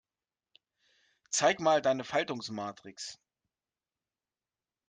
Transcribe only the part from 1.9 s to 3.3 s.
Faltungsmatrix.